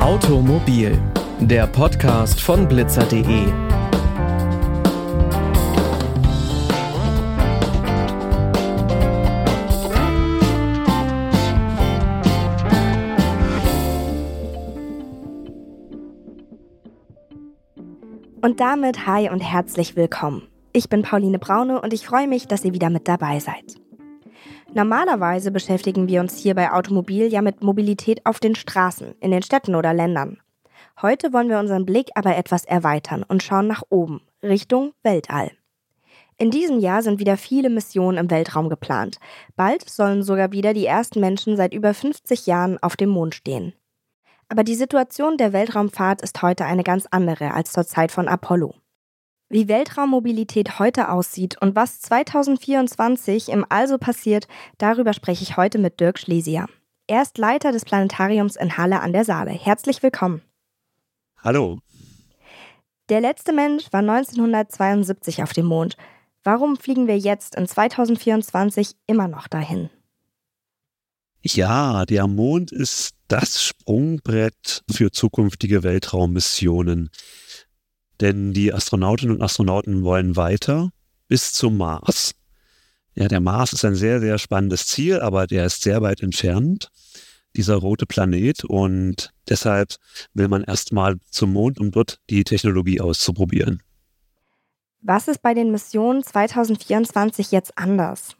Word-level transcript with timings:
Automobil, 0.00 0.98
der 1.40 1.66
Podcast 1.66 2.40
von 2.40 2.66
blitzer.de. 2.66 3.46
Und 18.42 18.58
damit 18.58 19.06
hi 19.06 19.28
und 19.28 19.40
herzlich 19.40 19.96
willkommen. 19.96 20.49
Ich 20.80 20.88
bin 20.88 21.02
Pauline 21.02 21.38
Braune 21.38 21.78
und 21.82 21.92
ich 21.92 22.06
freue 22.06 22.26
mich, 22.26 22.48
dass 22.48 22.64
ihr 22.64 22.72
wieder 22.72 22.88
mit 22.88 23.06
dabei 23.06 23.38
seid. 23.38 23.74
Normalerweise 24.72 25.50
beschäftigen 25.50 26.08
wir 26.08 26.22
uns 26.22 26.38
hier 26.38 26.54
bei 26.54 26.72
Automobil 26.72 27.26
ja 27.30 27.42
mit 27.42 27.62
Mobilität 27.62 28.24
auf 28.24 28.40
den 28.40 28.54
Straßen, 28.54 29.14
in 29.20 29.30
den 29.30 29.42
Städten 29.42 29.74
oder 29.74 29.92
Ländern. 29.92 30.38
Heute 31.02 31.34
wollen 31.34 31.50
wir 31.50 31.58
unseren 31.58 31.84
Blick 31.84 32.08
aber 32.14 32.34
etwas 32.34 32.64
erweitern 32.64 33.24
und 33.28 33.42
schauen 33.42 33.66
nach 33.66 33.82
oben, 33.90 34.22
Richtung 34.42 34.94
Weltall. 35.02 35.50
In 36.38 36.50
diesem 36.50 36.78
Jahr 36.78 37.02
sind 37.02 37.20
wieder 37.20 37.36
viele 37.36 37.68
Missionen 37.68 38.16
im 38.16 38.30
Weltraum 38.30 38.70
geplant. 38.70 39.18
Bald 39.56 39.86
sollen 39.86 40.22
sogar 40.22 40.50
wieder 40.52 40.72
die 40.72 40.86
ersten 40.86 41.20
Menschen 41.20 41.58
seit 41.58 41.74
über 41.74 41.92
50 41.92 42.46
Jahren 42.46 42.82
auf 42.82 42.96
dem 42.96 43.10
Mond 43.10 43.34
stehen. 43.34 43.74
Aber 44.48 44.64
die 44.64 44.76
Situation 44.76 45.36
der 45.36 45.52
Weltraumfahrt 45.52 46.22
ist 46.22 46.40
heute 46.40 46.64
eine 46.64 46.84
ganz 46.84 47.06
andere 47.10 47.52
als 47.52 47.72
zur 47.72 47.84
Zeit 47.84 48.10
von 48.12 48.28
Apollo. 48.28 48.72
Wie 49.52 49.66
Weltraummobilität 49.66 50.78
heute 50.78 51.08
aussieht 51.10 51.60
und 51.60 51.74
was 51.74 52.00
2024 52.02 53.48
im 53.48 53.66
Also 53.68 53.98
passiert, 53.98 54.46
darüber 54.78 55.12
spreche 55.12 55.42
ich 55.42 55.56
heute 55.56 55.78
mit 55.78 55.98
Dirk 55.98 56.20
Schlesier. 56.20 56.66
Er 57.08 57.22
ist 57.22 57.36
Leiter 57.36 57.72
des 57.72 57.84
Planetariums 57.84 58.54
in 58.54 58.76
Halle 58.76 59.00
an 59.00 59.12
der 59.12 59.24
Saale. 59.24 59.50
Herzlich 59.50 60.04
willkommen. 60.04 60.42
Hallo. 61.42 61.80
Der 63.08 63.20
letzte 63.20 63.52
Mensch 63.52 63.92
war 63.92 64.02
1972 64.02 65.42
auf 65.42 65.52
dem 65.52 65.66
Mond. 65.66 65.96
Warum 66.44 66.76
fliegen 66.76 67.08
wir 67.08 67.18
jetzt 67.18 67.56
in 67.56 67.66
2024 67.66 68.94
immer 69.08 69.26
noch 69.26 69.48
dahin? 69.48 69.90
Ja, 71.42 72.06
der 72.06 72.28
Mond 72.28 72.70
ist 72.70 73.16
das 73.26 73.64
Sprungbrett 73.64 74.84
für 74.88 75.10
zukünftige 75.10 75.82
Weltraummissionen. 75.82 77.10
Denn 78.20 78.52
die 78.52 78.72
Astronautinnen 78.72 79.36
und 79.36 79.42
Astronauten 79.42 80.02
wollen 80.02 80.36
weiter 80.36 80.90
bis 81.28 81.52
zum 81.52 81.76
Mars. 81.76 82.32
Ja, 83.14 83.28
der 83.28 83.40
Mars 83.40 83.72
ist 83.72 83.84
ein 83.84 83.94
sehr, 83.94 84.20
sehr 84.20 84.38
spannendes 84.38 84.86
Ziel, 84.86 85.20
aber 85.20 85.46
der 85.46 85.66
ist 85.66 85.82
sehr 85.82 86.02
weit 86.02 86.22
entfernt, 86.22 86.90
dieser 87.56 87.76
rote 87.76 88.06
Planet. 88.06 88.64
Und 88.64 89.30
deshalb 89.48 89.96
will 90.34 90.48
man 90.48 90.62
erstmal 90.64 91.18
zum 91.30 91.52
Mond, 91.52 91.80
um 91.80 91.90
dort 91.90 92.20
die 92.30 92.44
Technologie 92.44 93.00
auszuprobieren. 93.00 93.82
Was 95.02 95.28
ist 95.28 95.40
bei 95.40 95.54
den 95.54 95.70
Missionen 95.70 96.22
2024 96.22 97.50
jetzt 97.52 97.78
anders? 97.78 98.36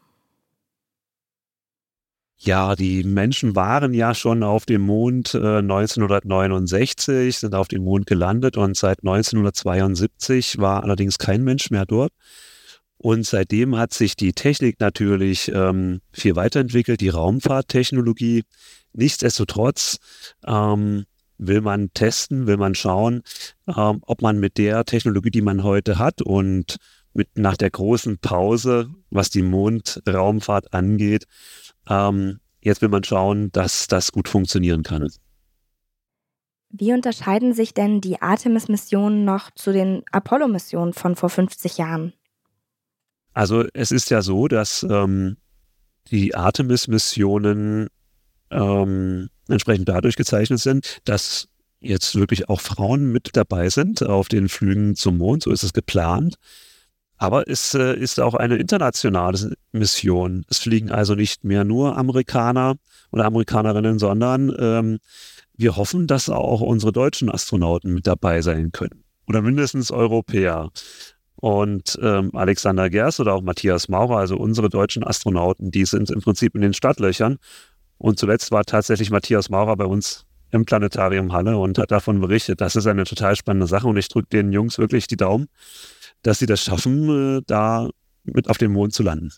Ja, 2.43 2.75
die 2.75 3.03
Menschen 3.03 3.55
waren 3.55 3.93
ja 3.93 4.15
schon 4.15 4.41
auf 4.41 4.65
dem 4.65 4.81
Mond 4.81 5.35
äh, 5.35 5.59
1969, 5.59 7.37
sind 7.37 7.53
auf 7.53 7.67
dem 7.67 7.83
Mond 7.83 8.07
gelandet 8.07 8.57
und 8.57 8.75
seit 8.75 9.03
1972 9.03 10.57
war 10.57 10.81
allerdings 10.83 11.19
kein 11.19 11.43
Mensch 11.43 11.69
mehr 11.69 11.85
dort. 11.85 12.11
Und 12.97 13.27
seitdem 13.27 13.77
hat 13.77 13.93
sich 13.93 14.15
die 14.15 14.33
Technik 14.33 14.79
natürlich 14.79 15.51
ähm, 15.53 16.01
viel 16.11 16.35
weiterentwickelt, 16.35 16.99
die 17.01 17.09
Raumfahrttechnologie. 17.09 18.43
Nichtsdestotrotz 18.93 19.99
ähm, 20.43 21.05
will 21.37 21.61
man 21.61 21.93
testen, 21.93 22.47
will 22.47 22.57
man 22.57 22.73
schauen, 22.73 23.21
ähm, 23.67 23.99
ob 24.01 24.23
man 24.23 24.39
mit 24.39 24.57
der 24.57 24.83
Technologie, 24.85 25.29
die 25.29 25.43
man 25.43 25.61
heute 25.61 25.99
hat 25.99 26.23
und 26.23 26.77
mit 27.13 27.37
nach 27.37 27.57
der 27.57 27.69
großen 27.69 28.17
Pause, 28.17 28.89
was 29.11 29.29
die 29.29 29.43
Mondraumfahrt 29.43 30.73
angeht, 30.73 31.25
ähm, 31.89 32.39
jetzt 32.61 32.81
will 32.81 32.89
man 32.89 33.03
schauen, 33.03 33.51
dass 33.51 33.87
das 33.87 34.11
gut 34.11 34.27
funktionieren 34.27 34.83
kann. 34.83 35.09
Wie 36.69 36.93
unterscheiden 36.93 37.53
sich 37.53 37.73
denn 37.73 37.99
die 37.99 38.21
Artemis-Missionen 38.21 39.25
noch 39.25 39.51
zu 39.51 39.73
den 39.73 40.03
Apollo-Missionen 40.11 40.93
von 40.93 41.15
vor 41.15 41.29
50 41.29 41.77
Jahren? 41.77 42.13
Also 43.33 43.65
es 43.73 43.91
ist 43.91 44.09
ja 44.09 44.21
so, 44.21 44.47
dass 44.47 44.83
ähm, 44.89 45.37
die 46.09 46.33
Artemis-Missionen 46.35 47.87
ähm, 48.51 49.29
entsprechend 49.49 49.89
dadurch 49.89 50.15
gezeichnet 50.15 50.59
sind, 50.59 50.99
dass 51.05 51.47
jetzt 51.79 52.15
wirklich 52.15 52.47
auch 52.47 52.61
Frauen 52.61 53.11
mit 53.11 53.31
dabei 53.33 53.69
sind 53.69 54.03
auf 54.03 54.27
den 54.27 54.49
Flügen 54.49 54.95
zum 54.95 55.17
Mond. 55.17 55.43
So 55.43 55.51
ist 55.51 55.63
es 55.63 55.73
geplant. 55.73 56.35
Aber 57.21 57.47
es 57.47 57.75
äh, 57.75 57.93
ist 57.93 58.19
auch 58.19 58.33
eine 58.33 58.55
internationale 58.55 59.53
Mission. 59.73 60.43
Es 60.49 60.57
fliegen 60.57 60.89
also 60.89 61.13
nicht 61.13 61.43
mehr 61.43 61.63
nur 61.63 61.95
Amerikaner 61.95 62.77
oder 63.11 63.25
Amerikanerinnen, 63.25 63.99
sondern 63.99 64.51
ähm, 64.57 64.97
wir 65.55 65.75
hoffen, 65.77 66.07
dass 66.07 66.31
auch 66.31 66.61
unsere 66.61 66.91
deutschen 66.91 67.29
Astronauten 67.29 67.93
mit 67.93 68.07
dabei 68.07 68.41
sein 68.41 68.71
können. 68.71 69.03
Oder 69.27 69.43
mindestens 69.43 69.91
Europäer. 69.91 70.71
Und 71.35 71.99
ähm, 72.01 72.31
Alexander 72.33 72.89
Gers 72.89 73.19
oder 73.19 73.35
auch 73.35 73.43
Matthias 73.43 73.87
Maurer, 73.87 74.17
also 74.17 74.35
unsere 74.35 74.69
deutschen 74.69 75.03
Astronauten, 75.03 75.69
die 75.69 75.85
sind 75.85 76.09
im 76.09 76.21
Prinzip 76.21 76.55
in 76.55 76.61
den 76.61 76.73
Stadtlöchern. 76.73 77.37
Und 77.99 78.17
zuletzt 78.17 78.49
war 78.49 78.63
tatsächlich 78.63 79.11
Matthias 79.11 79.51
Maurer 79.51 79.77
bei 79.77 79.85
uns 79.85 80.25
im 80.49 80.65
Planetarium 80.65 81.33
Halle 81.33 81.55
und 81.59 81.77
hat 81.77 81.91
davon 81.91 82.19
berichtet. 82.19 82.61
Das 82.61 82.75
ist 82.75 82.87
eine 82.87 83.03
total 83.03 83.35
spannende 83.35 83.67
Sache 83.67 83.87
und 83.87 83.97
ich 83.97 84.07
drücke 84.07 84.29
den 84.29 84.51
Jungs 84.51 84.79
wirklich 84.79 85.05
die 85.05 85.17
Daumen 85.17 85.49
dass 86.23 86.39
sie 86.39 86.45
das 86.45 86.61
schaffen, 86.61 87.37
äh, 87.37 87.41
da 87.45 87.89
mit 88.23 88.49
auf 88.49 88.57
dem 88.57 88.73
Mond 88.73 88.93
zu 88.93 89.03
landen. 89.03 89.31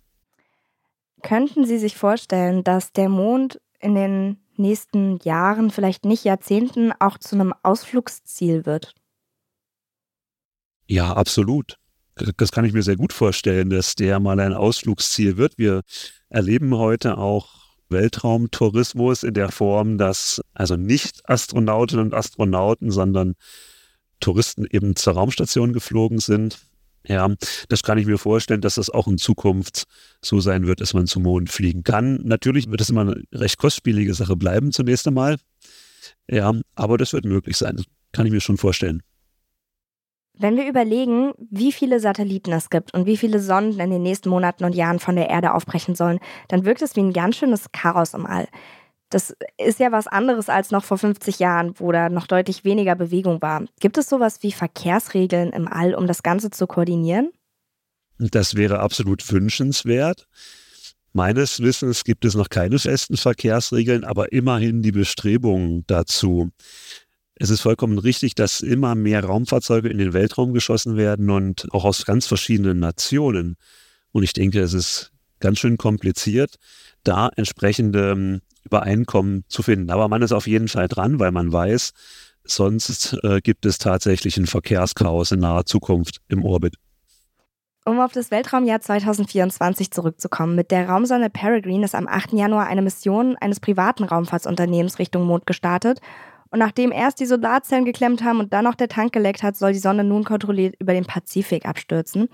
Könnten 1.22 1.66
Sie 1.66 1.78
sich 1.78 1.96
vorstellen, 1.96 2.64
dass 2.64 2.92
der 2.92 3.10
Mond 3.10 3.62
in 3.80 3.96
den 3.96 4.38
nächsten 4.58 5.20
Jahren, 5.24 5.72
vielleicht 5.72 6.06
nicht 6.06 6.26
Jahrzehnten, 6.26 6.92
auch 7.00 7.18
zu 7.18 7.36
einem 7.36 7.54
Ausflugsziel 7.64 8.66
wird? 8.66 8.94
Ja, 10.86 11.14
absolut. 11.14 11.78
Das 12.38 12.52
kann 12.52 12.66
ich 12.66 12.74
mir 12.74 12.84
sehr 12.84 12.98
gut 12.98 13.14
vorstellen, 13.14 13.70
dass 13.70 13.96
der 13.96 14.20
mal 14.20 14.40
ein 14.40 14.54
Ausflugsziel 14.54 15.38
wird. 15.38 15.58
Wir 15.58 15.82
erleben 16.30 16.76
heute 16.78 17.18
auch 17.18 17.50
Weltraumtourismus 17.90 19.24
in 19.24 19.34
der 19.34 19.50
Form, 19.52 19.98
dass 19.98 20.42
also 20.54 20.76
nicht 20.76 21.28
Astronautinnen 21.28 22.06
und 22.06 22.14
Astronauten, 22.14 22.92
sondern 22.92 23.36
Touristen 24.20 24.66
eben 24.70 24.96
zur 24.96 25.14
Raumstation 25.14 25.74
geflogen 25.74 26.20
sind 26.20 26.60
ja, 27.06 27.30
das 27.70 27.84
kann 27.84 27.98
ich 27.98 28.06
mir 28.06 28.18
vorstellen, 28.18 28.62
dass 28.62 28.76
das 28.76 28.90
auch 28.90 29.08
in 29.08 29.18
Zukunft 29.18 29.84
so 30.22 30.40
sein 30.40 30.68
wird, 30.68 30.80
dass 30.80 30.94
man 30.94 31.06
zum 31.06 31.24
Mond 31.24 31.50
fliegen 31.50 31.84
kann. 31.84 32.22
Natürlich 32.24 32.70
wird 32.70 32.82
es 32.82 32.90
immer 32.90 33.02
eine 33.02 33.24
recht 33.34 33.58
kostspielige 33.58 34.14
Sache 34.14 34.36
bleiben 34.36 34.72
zunächst 34.72 35.08
einmal. 35.08 35.38
Ja, 36.30 36.54
aber 36.76 36.98
das 36.98 37.14
wird 37.14 37.26
möglich 37.26 37.58
sein. 37.58 37.76
Das 37.76 37.86
kann 38.14 38.26
ich 38.26 38.32
mir 38.32 38.42
schon 38.42 38.58
vorstellen. 38.58 39.04
Wenn 40.36 40.58
wir 40.58 40.68
überlegen, 40.68 41.34
wie 41.38 41.72
viele 41.72 42.00
Satelliten 42.00 42.54
es 42.54 42.72
gibt 42.72 42.94
und 42.94 43.06
wie 43.06 43.18
viele 43.18 43.40
Sonden 43.40 43.80
in 43.80 43.92
den 43.92 44.02
nächsten 44.02 44.30
Monaten 44.30 44.64
und 44.64 44.74
Jahren 44.74 45.00
von 45.00 45.16
der 45.16 45.30
Erde 45.30 45.54
aufbrechen 45.54 45.94
sollen, 45.94 46.20
dann 46.48 46.66
wirkt 46.66 46.82
es 46.82 46.96
wie 46.96 47.02
ein 47.02 47.14
ganz 47.14 47.36
schönes 47.36 47.72
Chaos 47.72 48.16
im 48.16 48.26
All. 48.26 48.48
Das 49.14 49.36
ist 49.64 49.80
ja 49.80 49.92
was 49.92 50.08
anderes 50.08 50.50
als 50.50 50.72
noch 50.72 50.84
vor 50.84 50.98
50 50.98 51.38
Jahren, 51.38 51.76
wo 51.78 51.92
da 51.92 52.10
noch 52.10 52.26
deutlich 52.26 52.64
weniger 52.64 52.96
Bewegung 52.96 53.44
war. 53.44 53.64
Gibt 53.80 54.00
es 54.00 54.10
sowas 54.10 54.40
wie 54.42 54.52
Verkehrsregeln 54.52 55.52
im 55.52 55.68
All, 55.68 55.94
um 55.94 56.08
das 56.08 56.24
Ganze 56.24 56.50
zu 56.50 56.66
koordinieren? 56.66 57.32
Das 58.18 58.56
wäre 58.56 58.80
absolut 58.80 59.32
wünschenswert. 59.32 60.28
Meines 61.12 61.60
Wissens 61.60 62.06
gibt 62.06 62.26
es 62.26 62.34
noch 62.34 62.50
keine 62.50 62.80
festen 62.80 63.16
Verkehrsregeln, 63.16 64.04
aber 64.04 64.32
immerhin 64.32 64.82
die 64.82 64.92
Bestrebungen 64.92 65.84
dazu. 65.86 66.50
Es 67.36 67.52
ist 67.52 67.62
vollkommen 67.62 68.00
richtig, 68.00 68.34
dass 68.34 68.62
immer 68.62 68.96
mehr 68.96 69.24
Raumfahrzeuge 69.24 69.90
in 69.90 70.00
den 70.00 70.14
Weltraum 70.14 70.54
geschossen 70.54 70.98
werden 70.98 71.30
und 71.30 71.68
auch 71.72 71.86
aus 71.86 72.06
ganz 72.06 72.26
verschiedenen 72.26 72.80
Nationen. 72.80 73.58
Und 74.12 74.24
ich 74.24 74.34
denke, 74.34 74.60
es 74.60 74.74
ist 74.74 75.12
ganz 75.40 75.60
schön 75.60 75.78
kompliziert, 75.78 76.56
da 77.04 77.30
entsprechende 77.36 78.12
ähm, 78.12 78.42
Übereinkommen 78.64 79.44
zu 79.48 79.64
finden. 79.64 79.90
Aber 79.90 80.08
man 80.08 80.22
ist 80.22 80.32
auf 80.32 80.48
jeden 80.48 80.68
Fall 80.68 80.88
dran, 80.88 81.20
weil 81.20 81.32
man 81.32 81.52
weiß, 81.52 81.92
sonst 82.44 83.18
äh, 83.24 83.42
gibt 83.42 83.66
es 83.66 83.78
tatsächlich 83.78 84.38
ein 84.38 84.48
Verkehrschaos 84.48 85.32
in 85.32 85.40
naher 85.40 85.66
Zukunft 85.66 86.22
im 86.28 86.44
Orbit. 86.44 86.76
Um 87.86 88.00
auf 88.00 88.14
das 88.14 88.32
Weltraumjahr 88.32 88.80
2024 88.80 89.92
zurückzukommen, 89.92 90.56
mit 90.56 90.72
der 90.72 90.88
Raumsonde 90.88 91.30
Peregrine 91.30 91.84
ist 91.84 91.96
am 91.96 92.08
8. 92.08 92.32
Januar 92.32 92.68
eine 92.68 92.82
Mission 92.82 93.36
eines 93.36 93.60
privaten 93.60 94.06
Raumfahrtsunternehmens 94.06 95.00
Richtung 95.00 95.26
Mond 95.26 95.46
gestartet. 95.46 96.00
Und 96.50 96.60
nachdem 96.60 96.94
erst 96.94 97.20
die 97.20 97.26
Solarzellen 97.26 97.84
geklemmt 97.84 98.24
haben 98.24 98.40
und 98.40 98.54
dann 98.54 98.64
noch 98.64 98.76
der 98.76 98.88
Tank 98.88 99.12
geleckt 99.12 99.44
hat, 99.44 99.58
soll 99.58 99.74
die 99.74 99.80
Sonde 99.80 100.06
nun 100.06 100.24
kontrolliert 100.24 100.76
über 100.80 100.94
den 100.94 101.06
Pazifik 101.06 101.66
abstürzen. 101.66 102.30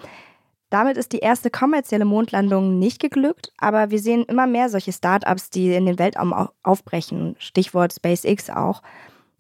Damit 0.70 0.98
ist 0.98 1.14
die 1.14 1.20
erste 1.20 1.50
kommerzielle 1.50 2.06
Mondlandung 2.06 2.78
nicht 2.78 3.00
geglückt, 3.00 3.52
aber 3.58 3.90
wir 3.90 4.00
sehen 4.00 4.24
immer 4.26 4.46
mehr 4.46 4.70
solche 4.70 4.94
Startups, 4.94 5.50
die 5.50 5.74
in 5.74 5.88
den 5.88 5.98
Weltraum 5.98 6.50
aufbrechen. 6.62 7.36
Stichwort 7.40 7.94
SpaceX 7.94 8.50
auch. 8.50 8.84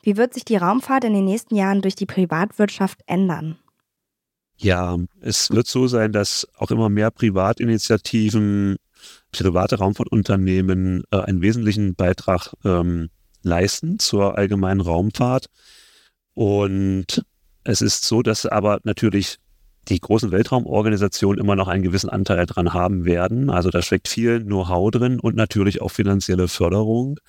Wie 0.01 0.17
wird 0.17 0.33
sich 0.33 0.45
die 0.45 0.55
Raumfahrt 0.55 1.03
in 1.03 1.13
den 1.13 1.25
nächsten 1.25 1.55
Jahren 1.55 1.81
durch 1.81 1.95
die 1.95 2.07
Privatwirtschaft 2.07 3.01
ändern? 3.05 3.59
Ja, 4.57 4.97
es 5.21 5.51
wird 5.51 5.67
so 5.67 5.87
sein, 5.87 6.11
dass 6.11 6.47
auch 6.57 6.71
immer 6.71 6.89
mehr 6.89 7.11
Privatinitiativen, 7.11 8.77
private 9.31 9.77
Raumfahrtunternehmen 9.77 11.03
äh, 11.11 11.17
einen 11.17 11.41
wesentlichen 11.41 11.95
Beitrag 11.95 12.53
ähm, 12.65 13.09
leisten 13.43 13.99
zur 13.99 14.37
allgemeinen 14.37 14.81
Raumfahrt. 14.81 15.45
Und 16.33 17.23
es 17.63 17.81
ist 17.81 18.03
so, 18.03 18.21
dass 18.21 18.45
aber 18.45 18.79
natürlich 18.83 19.37
die 19.87 19.99
großen 19.99 20.31
Weltraumorganisationen 20.31 21.39
immer 21.39 21.55
noch 21.55 21.67
einen 21.67 21.83
gewissen 21.83 22.09
Anteil 22.09 22.45
daran 22.45 22.73
haben 22.73 23.05
werden. 23.05 23.49
Also 23.49 23.69
da 23.69 23.81
steckt 23.81 24.07
viel 24.07 24.43
Know-how 24.43 24.91
drin 24.91 25.19
und 25.19 25.35
natürlich 25.35 25.81
auch 25.81 25.89
finanzielle 25.89 26.47
Förderung. 26.47 27.19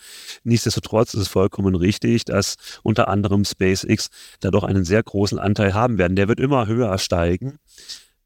Nichtsdestotrotz 0.44 1.14
ist 1.14 1.20
es 1.20 1.28
vollkommen 1.28 1.74
richtig, 1.74 2.24
dass 2.24 2.56
unter 2.82 3.08
anderem 3.08 3.44
SpaceX 3.44 4.08
da 4.40 4.50
doch 4.50 4.64
einen 4.64 4.84
sehr 4.84 5.02
großen 5.02 5.38
Anteil 5.38 5.74
haben 5.74 5.98
werden. 5.98 6.16
Der 6.16 6.28
wird 6.28 6.40
immer 6.40 6.66
höher 6.66 6.98
steigen. 6.98 7.58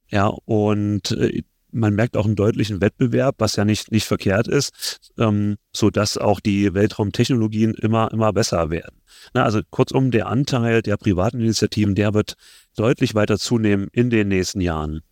Ja, 0.08 0.26
und 0.26 1.12
äh, 1.12 1.42
man 1.74 1.94
merkt 1.94 2.16
auch 2.16 2.24
einen 2.24 2.36
deutlichen 2.36 2.80
Wettbewerb, 2.80 3.36
was 3.38 3.56
ja 3.56 3.64
nicht, 3.64 3.90
nicht 3.90 4.06
verkehrt 4.06 4.48
ist, 4.48 5.10
ähm, 5.18 5.56
so 5.74 5.90
dass 5.90 6.16
auch 6.16 6.40
die 6.40 6.72
Weltraumtechnologien 6.72 7.74
immer, 7.74 8.10
immer 8.12 8.32
besser 8.32 8.70
werden. 8.70 9.02
Na, 9.34 9.44
also 9.44 9.60
kurzum, 9.70 10.10
der 10.10 10.28
Anteil 10.28 10.82
der 10.82 10.96
privaten 10.96 11.40
Initiativen, 11.40 11.94
der 11.94 12.14
wird 12.14 12.34
deutlich 12.76 13.14
weiter 13.14 13.38
zunehmen 13.38 13.88
in 13.92 14.10
den 14.10 14.28
nächsten 14.28 14.60
Jahren. 14.60 15.02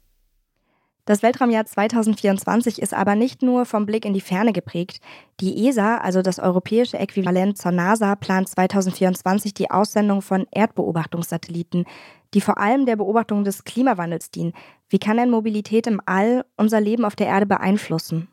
Das 1.04 1.24
Weltraumjahr 1.24 1.66
2024 1.66 2.80
ist 2.80 2.94
aber 2.94 3.16
nicht 3.16 3.42
nur 3.42 3.66
vom 3.66 3.86
Blick 3.86 4.04
in 4.04 4.14
die 4.14 4.20
Ferne 4.20 4.52
geprägt. 4.52 5.00
Die 5.40 5.66
ESA, 5.66 5.96
also 5.96 6.22
das 6.22 6.38
europäische 6.38 6.96
Äquivalent 6.96 7.58
zur 7.58 7.72
NASA, 7.72 8.14
plant 8.14 8.48
2024 8.48 9.52
die 9.52 9.68
Aussendung 9.68 10.22
von 10.22 10.46
Erdbeobachtungssatelliten, 10.52 11.86
die 12.34 12.40
vor 12.40 12.58
allem 12.58 12.86
der 12.86 12.94
Beobachtung 12.94 13.42
des 13.42 13.64
Klimawandels 13.64 14.30
dienen. 14.30 14.52
Wie 14.92 14.98
kann 14.98 15.16
denn 15.16 15.30
Mobilität 15.30 15.86
im 15.86 16.02
All 16.04 16.44
unser 16.56 16.78
Leben 16.78 17.06
auf 17.06 17.16
der 17.16 17.26
Erde 17.26 17.46
beeinflussen? 17.46 18.28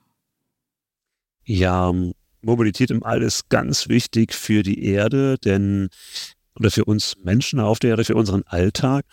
Ja, 1.46 1.94
Mobilität 2.42 2.92
im 2.92 3.02
All 3.02 3.22
ist 3.22 3.50
ganz 3.50 3.88
wichtig 3.88 4.34
für 4.34 4.62
die 4.62 4.84
Erde, 4.84 5.38
denn 5.38 5.88
oder 6.60 6.70
für 6.70 6.84
uns 6.84 7.16
Menschen 7.24 7.62
auf 7.62 7.80
der 7.80 7.92
Erde, 7.92 8.04
für 8.04 8.16
unseren 8.16 8.44
Alltag, 8.44 9.06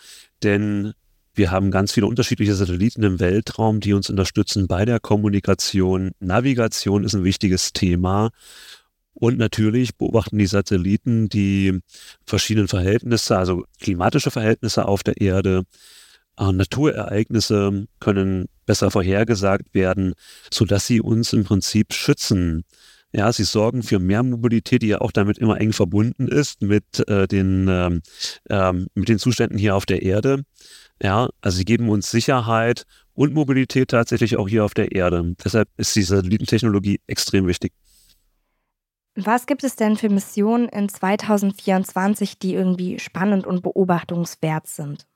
denn 0.43 0.91
wir 1.35 1.49
haben 1.49 1.71
ganz 1.71 1.93
viele 1.93 2.07
unterschiedliche 2.07 2.53
Satelliten 2.53 3.03
im 3.03 3.21
Weltraum, 3.21 3.79
die 3.79 3.93
uns 3.93 4.09
unterstützen 4.09 4.67
bei 4.67 4.83
der 4.83 4.99
Kommunikation. 4.99 6.11
Navigation 6.19 7.05
ist 7.05 7.13
ein 7.13 7.23
wichtiges 7.23 7.71
Thema. 7.71 8.31
Und 9.13 9.37
natürlich 9.37 9.95
beobachten 9.95 10.37
die 10.37 10.47
Satelliten 10.47 11.29
die 11.29 11.79
verschiedenen 12.25 12.67
Verhältnisse, 12.67 13.37
also 13.37 13.63
klimatische 13.79 14.31
Verhältnisse 14.31 14.85
auf 14.85 15.03
der 15.03 15.21
Erde. 15.21 15.63
Äh, 16.37 16.51
Naturereignisse 16.51 17.87
können 17.99 18.47
besser 18.65 18.91
vorhergesagt 18.91 19.73
werden, 19.73 20.13
sodass 20.51 20.87
sie 20.87 21.01
uns 21.01 21.33
im 21.33 21.43
Prinzip 21.43 21.93
schützen. 21.93 22.63
Ja, 23.13 23.31
sie 23.31 23.45
sorgen 23.45 23.83
für 23.83 23.99
mehr 23.99 24.21
Mobilität, 24.21 24.81
die 24.81 24.87
ja 24.87 24.99
auch 24.99 25.11
damit 25.11 25.37
immer 25.37 25.59
eng 25.59 25.71
verbunden 25.73 26.27
ist 26.27 26.61
mit, 26.61 27.07
äh, 27.07 27.27
den, 27.27 27.67
ähm, 27.69 28.01
ähm, 28.49 28.87
mit 28.93 29.07
den 29.09 29.17
Zuständen 29.17 29.57
hier 29.57 29.75
auf 29.75 29.85
der 29.85 30.01
Erde. 30.01 30.43
Ja, 31.01 31.29
also 31.41 31.57
sie 31.57 31.65
geben 31.65 31.89
uns 31.89 32.11
Sicherheit 32.11 32.83
und 33.13 33.33
Mobilität 33.33 33.89
tatsächlich 33.89 34.37
auch 34.37 34.49
hier 34.49 34.65
auf 34.65 34.73
der 34.73 34.91
Erde. 34.91 35.35
Deshalb 35.43 35.69
ist 35.77 35.95
die 35.95 36.03
Satellitentechnologie 36.03 36.99
extrem 37.07 37.47
wichtig. 37.47 37.71
Was 39.15 39.47
gibt 39.47 39.63
es 39.63 39.75
denn 39.75 39.95
für 39.95 40.09
Missionen 40.09 40.69
in 40.69 40.89
2024, 40.89 42.37
die 42.37 42.53
irgendwie 42.53 42.99
spannend 42.99 43.47
und 43.47 43.63
beobachtungswert 43.63 44.67
sind? 44.67 45.07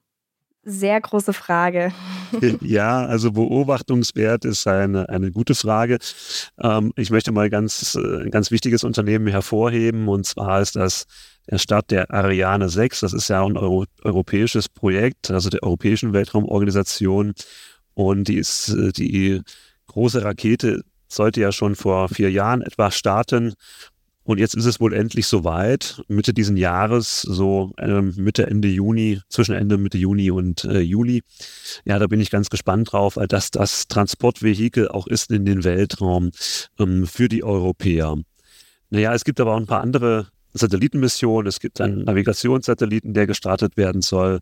Sehr 0.63 1.01
große 1.01 1.33
Frage. 1.33 1.91
Ja, 2.61 3.05
also 3.05 3.33
beobachtungswert 3.33 4.45
ist 4.45 4.65
eine, 4.65 5.09
eine 5.09 5.31
gute 5.31 5.53
Frage. 5.53 5.97
Ähm, 6.61 6.93
ich 6.95 7.09
möchte 7.09 7.33
mal 7.33 7.49
ganz, 7.49 7.95
ein 7.95 8.27
äh, 8.27 8.29
ganz 8.29 8.51
wichtiges 8.51 8.85
Unternehmen 8.85 9.27
hervorheben 9.27 10.07
und 10.07 10.25
zwar 10.25 10.61
ist 10.61 10.77
das 10.77 11.07
der 11.49 11.57
Start 11.57 11.91
der 11.91 12.09
Ariane 12.09 12.69
6. 12.69 13.01
Das 13.01 13.11
ist 13.11 13.27
ja 13.27 13.43
ein 13.43 13.57
Euro, 13.57 13.85
europäisches 14.03 14.69
Projekt, 14.69 15.29
also 15.29 15.49
der 15.49 15.63
Europäischen 15.63 16.13
Weltraumorganisation. 16.13 17.33
Und 17.95 18.29
die 18.29 18.37
ist 18.37 18.69
äh, 18.69 18.93
die 18.93 19.41
große 19.87 20.23
Rakete 20.23 20.83
sollte 21.11 21.41
ja 21.41 21.51
schon 21.51 21.75
vor 21.75 22.07
vier 22.07 22.31
Jahren 22.31 22.61
etwa 22.61 22.89
starten 22.89 23.53
und 24.31 24.37
jetzt 24.37 24.55
ist 24.55 24.65
es 24.65 24.79
wohl 24.79 24.93
endlich 24.93 25.27
soweit, 25.27 26.01
Mitte 26.07 26.33
diesen 26.33 26.57
Jahres, 26.57 27.21
so 27.21 27.73
äh, 27.77 28.01
Mitte, 28.01 28.47
Ende 28.47 28.69
Juni, 28.69 29.19
zwischen 29.29 29.53
Ende, 29.53 29.77
Mitte 29.77 29.97
Juni 29.97 30.31
und 30.31 30.63
äh, 30.63 30.79
Juli. 30.79 31.21
Ja, 31.85 31.99
da 31.99 32.07
bin 32.07 32.21
ich 32.21 32.31
ganz 32.31 32.49
gespannt 32.49 32.91
drauf, 32.91 33.17
weil 33.17 33.27
das 33.27 33.51
das 33.51 33.87
Transportvehikel 33.87 34.87
auch 34.87 35.07
ist 35.07 35.31
in 35.31 35.45
den 35.45 35.63
Weltraum 35.63 36.31
ähm, 36.79 37.05
für 37.05 37.27
die 37.27 37.43
Europäer. 37.43 38.17
Naja, 38.89 39.13
es 39.13 39.23
gibt 39.23 39.39
aber 39.39 39.53
auch 39.53 39.59
ein 39.59 39.67
paar 39.67 39.81
andere 39.81 40.27
Satellitenmissionen. 40.53 41.47
Es 41.47 41.59
gibt 41.59 41.81
einen 41.81 42.03
Navigationssatelliten, 42.03 43.13
der 43.13 43.27
gestartet 43.27 43.77
werden 43.77 44.01
soll. 44.01 44.39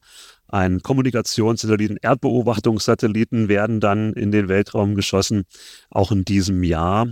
Ein 0.48 0.82
Kommunikationssatelliten, 0.82 1.98
Erdbeobachtungssatelliten 1.98 3.48
werden 3.48 3.80
dann 3.80 4.14
in 4.14 4.32
den 4.32 4.50
Weltraum 4.50 4.96
geschossen, 4.96 5.44
auch 5.90 6.12
in 6.12 6.26
diesem 6.26 6.64
Jahr. 6.64 7.08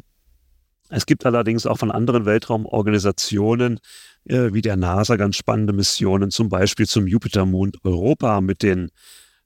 Es 0.89 1.05
gibt 1.05 1.25
allerdings 1.25 1.65
auch 1.65 1.77
von 1.77 1.91
anderen 1.91 2.25
Weltraumorganisationen 2.25 3.79
äh, 4.25 4.53
wie 4.53 4.61
der 4.61 4.77
NASA 4.77 5.15
ganz 5.15 5.35
spannende 5.35 5.73
Missionen, 5.73 6.31
zum 6.31 6.49
Beispiel 6.49 6.87
zum 6.87 7.07
Jupitermond 7.07 7.77
Europa 7.83 8.41
mit 8.41 8.63
den 8.63 8.89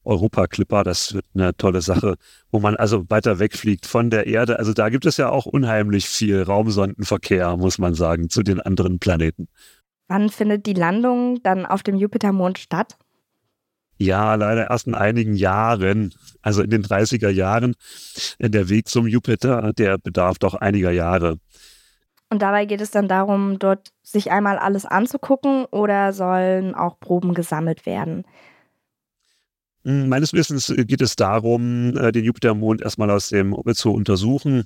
Europa 0.03 0.47
Clipper. 0.47 0.83
Das 0.83 1.13
wird 1.13 1.25
eine 1.33 1.55
tolle 1.55 1.81
Sache, 1.81 2.15
wo 2.51 2.59
man 2.59 2.75
also 2.75 3.09
weiter 3.09 3.39
wegfliegt 3.39 3.85
von 3.85 4.09
der 4.09 4.27
Erde. 4.27 4.59
Also 4.59 4.73
da 4.73 4.89
gibt 4.89 5.05
es 5.05 5.17
ja 5.17 5.29
auch 5.29 5.45
unheimlich 5.45 6.07
viel 6.07 6.41
Raumsondenverkehr, 6.41 7.57
muss 7.57 7.77
man 7.77 7.93
sagen, 7.93 8.29
zu 8.29 8.43
den 8.43 8.59
anderen 8.59 8.99
Planeten. 8.99 9.47
Wann 10.07 10.29
findet 10.29 10.65
die 10.65 10.73
Landung 10.73 11.41
dann 11.43 11.65
auf 11.65 11.83
dem 11.83 11.95
Jupitermond 11.95 12.59
statt? 12.59 12.97
Ja, 14.01 14.33
leider 14.33 14.71
erst 14.71 14.87
in 14.87 14.95
einigen 14.95 15.35
Jahren, 15.35 16.11
also 16.41 16.63
in 16.63 16.71
den 16.71 16.83
30er 16.83 17.29
Jahren. 17.29 17.75
Der 18.39 18.67
Weg 18.67 18.87
zum 18.87 19.05
Jupiter, 19.05 19.73
der 19.73 19.99
bedarf 19.99 20.39
doch 20.39 20.55
einiger 20.55 20.89
Jahre. 20.89 21.37
Und 22.31 22.41
dabei 22.41 22.65
geht 22.65 22.81
es 22.81 22.89
dann 22.89 23.07
darum, 23.07 23.59
dort 23.59 23.89
sich 24.01 24.31
einmal 24.31 24.57
alles 24.57 24.87
anzugucken 24.87 25.65
oder 25.65 26.13
sollen 26.13 26.73
auch 26.73 26.99
Proben 26.99 27.35
gesammelt 27.35 27.85
werden? 27.85 28.23
Hm, 29.85 30.09
meines 30.09 30.33
Wissens 30.33 30.73
geht 30.75 31.01
es 31.01 31.15
darum, 31.15 31.95
äh, 31.95 32.11
den 32.11 32.23
Jupitermond 32.23 32.81
erstmal 32.81 33.11
aus 33.11 33.29
dem 33.29 33.53
Orbit 33.53 33.77
zu 33.77 33.91
untersuchen. 33.91 34.63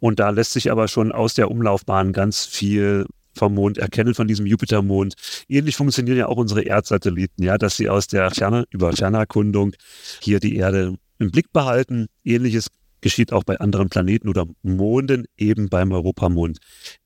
Und 0.00 0.18
da 0.18 0.30
lässt 0.30 0.52
sich 0.52 0.70
aber 0.70 0.88
schon 0.88 1.12
aus 1.12 1.34
der 1.34 1.50
Umlaufbahn 1.50 2.14
ganz 2.14 2.46
viel 2.46 3.04
vom 3.38 3.54
Mond 3.54 3.78
erkennen, 3.78 4.14
von 4.14 4.28
diesem 4.28 4.46
Jupitermond. 4.46 5.14
Ähnlich 5.48 5.76
funktionieren 5.76 6.18
ja 6.18 6.26
auch 6.26 6.36
unsere 6.36 6.62
Erdsatelliten, 6.62 7.44
ja, 7.44 7.58
dass 7.58 7.76
sie 7.76 7.88
aus 7.88 8.06
der 8.06 8.30
Ferne, 8.30 8.64
über 8.70 8.92
Fernerkundung 8.92 9.72
hier 10.20 10.40
die 10.40 10.56
Erde 10.56 10.96
im 11.18 11.30
Blick 11.30 11.52
behalten. 11.52 12.06
Ähnliches 12.24 12.68
geschieht 13.00 13.32
auch 13.32 13.44
bei 13.44 13.58
anderen 13.58 13.88
Planeten 13.88 14.28
oder 14.28 14.46
Monden, 14.62 15.26
eben 15.36 15.68
beim 15.68 15.92
Europamond 15.92 16.58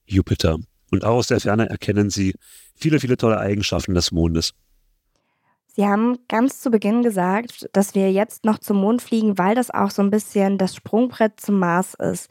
Jupiter. 0.06 0.58
Und 0.90 1.04
auch 1.04 1.16
aus 1.16 1.28
der 1.28 1.40
Ferne 1.40 1.68
erkennen 1.68 2.10
sie 2.10 2.34
viele, 2.74 3.00
viele 3.00 3.16
tolle 3.16 3.38
Eigenschaften 3.38 3.94
des 3.94 4.12
Mondes. 4.12 4.52
Sie 5.74 5.86
haben 5.86 6.18
ganz 6.28 6.60
zu 6.60 6.70
Beginn 6.70 7.02
gesagt, 7.02 7.66
dass 7.72 7.94
wir 7.94 8.12
jetzt 8.12 8.44
noch 8.44 8.58
zum 8.58 8.76
Mond 8.76 9.00
fliegen, 9.00 9.38
weil 9.38 9.54
das 9.54 9.70
auch 9.70 9.90
so 9.90 10.02
ein 10.02 10.10
bisschen 10.10 10.58
das 10.58 10.76
Sprungbrett 10.76 11.40
zum 11.40 11.58
Mars 11.58 11.94
ist. 11.94 12.28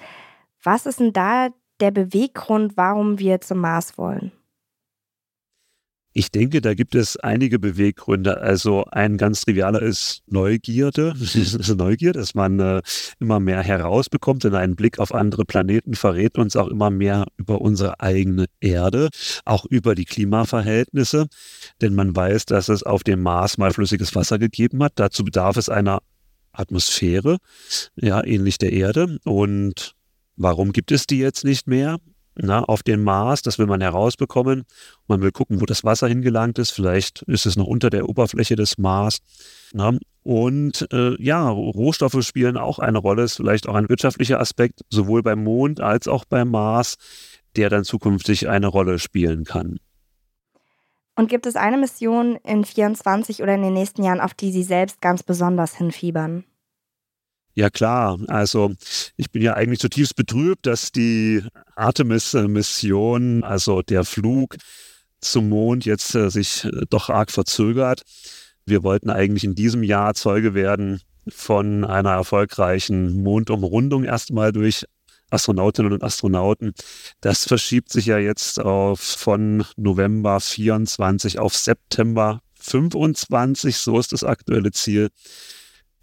Was 0.62 0.86
ist 0.86 1.00
denn 1.00 1.12
da 1.12 1.50
der 1.82 1.92
Beweggrund, 1.92 2.78
warum 2.78 3.20
wir 3.20 3.42
zum 3.42 3.60
Mars 3.60 3.98
wollen? 3.98 4.32
Ich 6.14 6.30
denke, 6.30 6.60
da 6.60 6.74
gibt 6.74 6.94
es 6.94 7.16
einige 7.16 7.58
Beweggründe. 7.58 8.42
Also 8.42 8.84
ein 8.92 9.18
ganz 9.18 9.42
trivialer 9.42 9.82
ist 9.82 10.24
Neugierde. 10.28 11.14
Neugier, 11.78 12.12
dass 12.12 12.36
man 12.36 12.60
äh, 12.60 12.82
immer 13.20 13.40
mehr 13.40 13.62
herausbekommt, 13.62 14.44
denn 14.44 14.54
ein 14.54 14.76
Blick 14.76 15.00
auf 15.00 15.14
andere 15.14 15.46
Planeten 15.46 15.94
verrät 15.94 16.38
uns 16.38 16.58
auch 16.58 16.68
immer 16.68 16.90
mehr 16.90 17.28
über 17.38 17.62
unsere 17.62 18.02
eigene 18.02 18.48
Erde, 18.60 19.08
auch 19.46 19.64
über 19.66 19.96
die 19.96 20.04
Klimaverhältnisse. 20.04 21.28
Denn 21.80 21.96
man 21.96 22.14
weiß, 22.14 22.46
dass 22.46 22.68
es 22.68 22.84
auf 22.84 23.04
dem 23.04 23.24
Mars 23.24 23.58
mal 23.58 23.72
flüssiges 23.72 24.14
Wasser 24.14 24.38
gegeben 24.38 24.84
hat. 24.84 24.94
Dazu 24.96 25.24
bedarf 25.24 25.56
es 25.56 25.70
einer 25.70 26.00
Atmosphäre, 26.52 27.38
ja, 27.96 28.22
ähnlich 28.22 28.58
der 28.58 28.74
Erde. 28.74 29.18
Und 29.24 29.96
Warum 30.36 30.72
gibt 30.72 30.92
es 30.92 31.06
die 31.08 31.20
jetzt 31.20 31.44
nicht 31.44 31.68
mehr? 31.68 31.98
na, 32.36 32.64
auf 32.64 32.84
den 32.84 33.04
Mars. 33.04 33.42
Das 33.42 33.60
will 33.60 33.68
man 33.68 33.82
herausbekommen. 33.82 34.64
Man 35.08 35.22
will 35.22 35.32
gucken, 35.32 35.62
wo 35.62 35.66
das 35.66 35.84
Wasser 35.84 36.08
hingelangt 36.08 36.60
ist. 36.60 36.72
Vielleicht 36.72 37.22
ist 37.24 37.46
es 37.46 37.58
noch 37.58 37.68
unter 37.68 37.90
der 37.90 38.08
Oberfläche 38.08 38.56
des 38.56 38.78
Mars. 38.78 39.20
Na. 39.74 39.98
Und 40.24 40.88
äh, 40.94 41.22
ja, 41.22 41.50
Rohstoffe 41.50 42.24
spielen 42.24 42.58
auch 42.58 42.80
eine 42.80 43.00
Rolle. 43.00 43.24
Ist 43.24 43.38
vielleicht 43.38 43.68
auch 43.68 43.76
ein 43.76 43.90
wirtschaftlicher 43.90 44.40
Aspekt, 44.40 44.82
sowohl 44.90 45.24
beim 45.24 45.44
Mond 45.44 45.82
als 45.82 46.08
auch 46.08 46.26
beim 46.26 46.50
Mars, 46.50 46.98
der 47.56 47.70
dann 47.70 47.84
zukünftig 47.84 48.48
eine 48.48 48.68
Rolle 48.68 49.00
spielen 49.00 49.44
kann. 49.46 49.80
Und 51.16 51.28
gibt 51.28 51.46
es 51.46 51.56
eine 51.56 51.78
Mission 51.78 52.38
in 52.44 52.64
24 52.64 53.44
oder 53.44 53.56
in 53.56 53.62
den 53.62 53.74
nächsten 53.74 54.04
Jahren, 54.04 54.22
auf 54.22 54.34
die 54.34 54.52
Sie 54.52 54.64
selbst 54.64 55.02
ganz 55.02 55.24
besonders 55.24 55.76
hinfiebern? 55.76 56.46
Ja 57.53 57.70
klar, 57.70 58.17
also 58.27 58.74
ich 59.17 59.29
bin 59.31 59.41
ja 59.41 59.55
eigentlich 59.55 59.79
zutiefst 59.79 60.15
betrübt, 60.15 60.65
dass 60.65 60.91
die 60.91 61.43
Artemis-Mission, 61.75 63.43
also 63.43 63.81
der 63.81 64.05
Flug 64.05 64.55
zum 65.20 65.50
Mond 65.50 65.86
jetzt 65.86 66.15
äh, 66.15 66.29
sich 66.29 66.65
äh, 66.65 66.86
doch 66.89 67.10
arg 67.10 67.31
verzögert. 67.31 68.03
Wir 68.65 68.84
wollten 68.84 69.10
eigentlich 69.10 69.43
in 69.43 69.55
diesem 69.55 69.84
Jahr 69.84 70.13
Zeuge 70.13 70.53
werden 70.53 71.01
von 71.27 71.84
einer 71.86 72.12
erfolgreichen 72.12 73.22
Mondumrundung 73.22 74.03
erstmal 74.03 74.51
durch 74.51 74.86
Astronautinnen 75.29 75.93
und 75.93 76.03
Astronauten. 76.03 76.74
Das 77.22 77.46
verschiebt 77.46 77.91
sich 77.91 78.08
ja 78.08 78.17
jetzt 78.17 78.60
auf 78.60 79.00
von 79.00 79.65
November 79.77 80.39
24 80.39 81.39
auf 81.39 81.55
September 81.55 82.41
25. 82.60 83.77
So 83.77 84.00
ist 84.00 84.12
das 84.12 84.24
aktuelle 84.24 84.72
Ziel. 84.72 85.10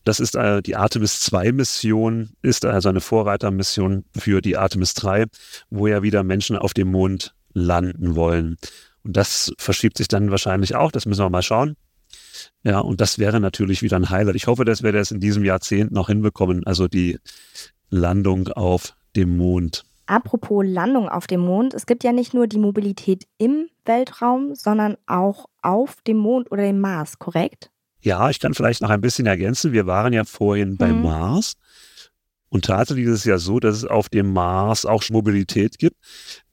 Das 0.09 0.21
ist 0.21 0.37
äh, 0.37 0.63
die 0.63 0.75
Artemis 0.75 1.21
2 1.21 1.53
Mission, 1.53 2.31
ist 2.41 2.65
also 2.65 2.89
eine 2.89 3.03
Vorreitermission 3.03 4.07
für 4.17 4.41
die 4.41 4.57
Artemis 4.57 4.95
3, 4.95 5.27
wo 5.69 5.87
ja 5.87 6.03
wieder 6.03 6.23
Menschen 6.23 6.57
auf 6.57 6.73
dem 6.73 6.91
Mond 6.91 7.35
landen 7.53 8.17
wollen. 8.17 8.57
Und 9.05 9.19
das 9.19 9.53
verschiebt 9.59 9.99
sich 9.99 10.09
dann 10.09 10.31
wahrscheinlich 10.31 10.75
auch, 10.75 10.93
das 10.93 11.05
müssen 11.05 11.23
wir 11.23 11.29
mal 11.29 11.43
schauen. 11.43 11.77
Ja, 12.63 12.79
und 12.79 13.03
das 13.03 13.19
wäre 13.19 13.39
natürlich 13.39 13.83
wieder 13.83 13.97
ein 13.97 14.09
Highlight. 14.09 14.37
Ich 14.37 14.47
hoffe, 14.47 14.65
dass 14.65 14.83
wir 14.83 14.93
das 14.93 15.11
in 15.11 15.21
diesem 15.21 15.45
Jahrzehnt 15.45 15.93
noch 15.93 16.07
hinbekommen, 16.07 16.67
also 16.67 16.89
die 16.89 17.19
Landung 17.91 18.49
auf 18.49 18.95
dem 19.15 19.37
Mond. 19.37 19.85
Apropos 20.07 20.65
Landung 20.67 21.11
auf 21.11 21.27
dem 21.27 21.41
Mond, 21.41 21.75
es 21.75 21.85
gibt 21.85 22.03
ja 22.03 22.13
nicht 22.13 22.33
nur 22.33 22.47
die 22.47 22.59
Mobilität 22.59 23.27
im 23.37 23.69
Weltraum, 23.85 24.55
sondern 24.55 24.97
auch 25.07 25.51
auf 25.61 25.97
dem 26.07 26.17
Mond 26.17 26.51
oder 26.51 26.63
dem 26.63 26.81
Mars, 26.81 27.19
korrekt? 27.19 27.71
Ja, 28.01 28.31
ich 28.31 28.39
kann 28.41 28.55
vielleicht 28.55 28.81
noch 28.81 28.91
ein 28.91 29.01
bisschen 29.01 29.27
ergänzen. 29.27 29.73
Wir 29.73 29.87
waren 29.87 30.13
ja 30.13 30.25
vorhin 30.25 30.71
mhm. 30.71 30.77
bei 30.77 30.93
Mars. 30.93 31.55
Und 32.51 32.65
tatsächlich 32.65 33.07
ist 33.07 33.21
es 33.21 33.25
ja 33.25 33.39
so, 33.39 33.61
dass 33.61 33.77
es 33.77 33.85
auf 33.85 34.09
dem 34.09 34.33
Mars 34.33 34.87
auch 34.87 35.03
Mobilität 35.11 35.79
gibt. 35.79 35.97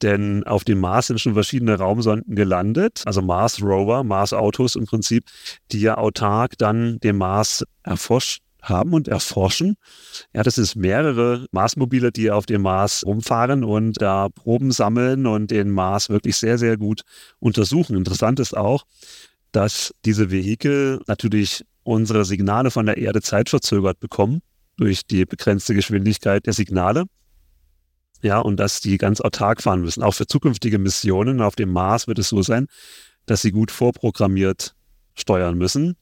Denn 0.02 0.44
auf 0.44 0.64
dem 0.64 0.80
Mars 0.80 1.08
sind 1.08 1.22
schon 1.22 1.34
verschiedene 1.34 1.78
Raumsonden 1.78 2.36
gelandet, 2.36 3.02
also 3.06 3.22
Mars 3.22 3.62
Rover, 3.62 4.04
Mars 4.04 4.34
Autos 4.34 4.76
im 4.76 4.86
Prinzip, 4.86 5.26
die 5.72 5.80
ja 5.80 5.98
autark 5.98 6.58
dann 6.58 7.00
den 7.00 7.18
Mars 7.18 7.64
erforscht 7.84 8.42
haben 8.62 8.94
und 8.94 9.08
erforschen. 9.08 9.78
Ja, 10.34 10.44
das 10.44 10.58
ist 10.58 10.76
mehrere 10.76 11.46
Marsmobile, 11.52 12.12
die 12.12 12.32
auf 12.32 12.46
dem 12.46 12.64
Mars 12.64 13.04
rumfahren 13.06 13.64
und 13.64 14.02
da 14.02 14.28
Proben 14.30 14.72
sammeln 14.72 15.28
und 15.28 15.52
den 15.52 15.70
Mars 15.70 16.10
wirklich 16.10 16.36
sehr, 16.36 16.58
sehr 16.58 16.76
gut 16.76 17.02
untersuchen. 17.40 17.96
Interessant 17.96 18.40
ist 18.40 18.58
auch, 18.58 18.84
dass 19.56 19.94
diese 20.04 20.32
Vehikel 20.32 21.02
natürlich 21.08 21.66
unsere 21.84 22.26
Signale 22.26 22.72
von 22.72 22.86
der 22.86 22.98
Erde 22.98 23.22
zeitverzögert 23.22 24.00
bekommen 24.00 24.42
durch 24.78 25.06
die 25.08 25.26
begrenzte 25.26 25.74
Geschwindigkeit 25.74 26.46
der 26.46 26.54
Signale. 26.54 27.06
Ja, 28.22 28.40
und 28.40 28.60
dass 28.60 28.82
die 28.82 28.98
ganz 28.98 29.22
autark 29.22 29.62
fahren 29.62 29.82
müssen. 29.82 30.04
Auch 30.04 30.14
für 30.14 30.28
zukünftige 30.28 30.80
Missionen 30.80 31.42
auf 31.42 31.56
dem 31.56 31.72
Mars 31.72 32.08
wird 32.08 32.20
es 32.20 32.30
so 32.30 32.42
sein, 32.42 32.68
dass 33.26 33.42
sie 33.42 33.52
gut 33.52 33.72
vorprogrammiert 33.72 34.76
steuern 35.14 35.58
müssen. 35.58 35.96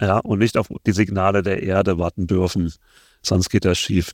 Ja, 0.00 0.18
und 0.18 0.38
nicht 0.38 0.56
auf 0.56 0.68
die 0.86 0.92
Signale 0.92 1.42
der 1.42 1.62
Erde 1.62 1.98
warten 1.98 2.26
dürfen. 2.26 2.72
Sonst 3.22 3.50
geht 3.50 3.64
das 3.64 3.78
schief. 3.78 4.12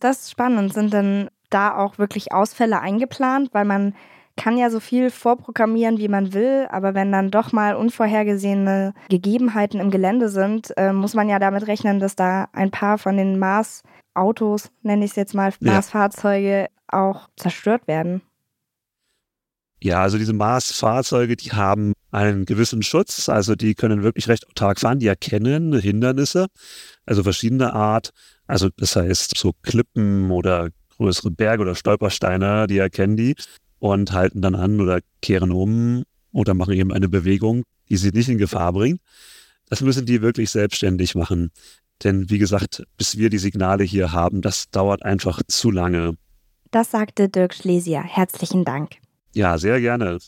Das 0.00 0.22
ist 0.22 0.30
spannend. 0.30 0.72
Sind 0.72 0.92
denn 0.92 1.28
da 1.50 1.76
auch 1.76 1.98
wirklich 1.98 2.32
Ausfälle 2.32 2.80
eingeplant? 2.80 3.50
Weil 3.52 3.64
man 3.64 3.94
kann 4.40 4.56
ja 4.56 4.70
so 4.70 4.80
viel 4.80 5.10
vorprogrammieren, 5.10 5.98
wie 5.98 6.08
man 6.08 6.32
will, 6.32 6.66
aber 6.70 6.94
wenn 6.94 7.12
dann 7.12 7.30
doch 7.30 7.52
mal 7.52 7.76
unvorhergesehene 7.76 8.94
Gegebenheiten 9.10 9.78
im 9.80 9.90
Gelände 9.90 10.30
sind, 10.30 10.72
äh, 10.78 10.94
muss 10.94 11.12
man 11.12 11.28
ja 11.28 11.38
damit 11.38 11.66
rechnen, 11.66 12.00
dass 12.00 12.16
da 12.16 12.48
ein 12.54 12.70
paar 12.70 12.96
von 12.96 13.18
den 13.18 13.38
Mars-Autos, 13.38 14.70
nenne 14.80 15.04
ich 15.04 15.10
es 15.10 15.16
jetzt 15.16 15.34
mal, 15.34 15.52
Mars-Fahrzeuge 15.60 16.68
auch 16.88 17.28
zerstört 17.36 17.86
werden. 17.86 18.22
Ja, 19.82 20.00
also 20.00 20.16
diese 20.16 20.32
Mars-Fahrzeuge, 20.32 21.36
die 21.36 21.52
haben 21.52 21.92
einen 22.10 22.46
gewissen 22.46 22.82
Schutz, 22.82 23.28
also 23.28 23.54
die 23.54 23.74
können 23.74 24.02
wirklich 24.02 24.26
recht 24.28 24.48
autark 24.48 24.80
fahren, 24.80 25.00
die 25.00 25.06
erkennen 25.06 25.78
Hindernisse, 25.78 26.46
also 27.04 27.22
verschiedene 27.22 27.74
Art, 27.74 28.10
also 28.46 28.70
das 28.74 28.96
heißt 28.96 29.36
so 29.36 29.52
Klippen 29.62 30.30
oder 30.30 30.70
größere 30.96 31.30
Berge 31.30 31.62
oder 31.62 31.74
Stolpersteine, 31.74 32.66
die 32.66 32.78
erkennen 32.78 33.18
die 33.18 33.34
und 33.80 34.12
halten 34.12 34.40
dann 34.40 34.54
an 34.54 34.80
oder 34.80 35.00
kehren 35.20 35.50
um 35.50 36.04
oder 36.32 36.54
machen 36.54 36.74
eben 36.74 36.92
eine 36.92 37.08
Bewegung, 37.08 37.64
die 37.88 37.96
sie 37.96 38.10
nicht 38.10 38.28
in 38.28 38.38
Gefahr 38.38 38.72
bringt. 38.72 39.00
Das 39.68 39.80
müssen 39.80 40.06
die 40.06 40.22
wirklich 40.22 40.50
selbstständig 40.50 41.16
machen. 41.16 41.50
Denn 42.04 42.30
wie 42.30 42.38
gesagt, 42.38 42.84
bis 42.96 43.18
wir 43.18 43.30
die 43.30 43.38
Signale 43.38 43.84
hier 43.84 44.12
haben, 44.12 44.42
das 44.42 44.70
dauert 44.70 45.02
einfach 45.02 45.42
zu 45.48 45.70
lange. 45.70 46.14
Das 46.70 46.90
sagte 46.90 47.28
Dirk 47.28 47.54
Schlesier. 47.54 48.02
Herzlichen 48.02 48.64
Dank. 48.64 48.92
Ja, 49.34 49.58
sehr 49.58 49.80
gerne. 49.80 50.18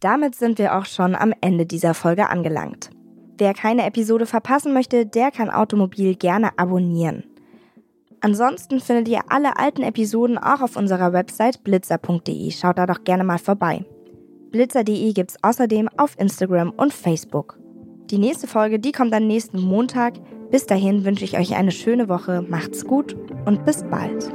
Damit 0.00 0.34
sind 0.34 0.58
wir 0.58 0.76
auch 0.76 0.86
schon 0.86 1.14
am 1.14 1.32
Ende 1.40 1.64
dieser 1.64 1.94
Folge 1.94 2.28
angelangt. 2.28 2.90
Wer 3.38 3.54
keine 3.54 3.86
Episode 3.86 4.26
verpassen 4.26 4.72
möchte, 4.72 5.06
der 5.06 5.30
kann 5.30 5.50
Automobil 5.50 6.16
gerne 6.16 6.58
abonnieren. 6.58 7.24
Ansonsten 8.20 8.80
findet 8.80 9.08
ihr 9.08 9.20
alle 9.28 9.58
alten 9.58 9.82
Episoden 9.82 10.38
auch 10.38 10.60
auf 10.60 10.76
unserer 10.76 11.12
Website 11.12 11.62
blitzer.de. 11.64 12.50
Schaut 12.50 12.78
da 12.78 12.86
doch 12.86 13.04
gerne 13.04 13.24
mal 13.24 13.38
vorbei. 13.38 13.84
Blitzer.de 14.50 15.12
gibt 15.12 15.32
es 15.32 15.36
außerdem 15.42 15.88
auf 15.96 16.18
Instagram 16.18 16.70
und 16.70 16.92
Facebook. 16.92 17.58
Die 18.10 18.18
nächste 18.18 18.46
Folge, 18.46 18.78
die 18.78 18.92
kommt 18.92 19.12
dann 19.12 19.26
nächsten 19.26 19.60
Montag. 19.60 20.14
Bis 20.50 20.66
dahin 20.66 21.04
wünsche 21.04 21.24
ich 21.24 21.36
euch 21.36 21.56
eine 21.56 21.72
schöne 21.72 22.08
Woche, 22.08 22.42
macht's 22.42 22.84
gut 22.84 23.16
und 23.44 23.64
bis 23.64 23.82
bald. 23.84 24.30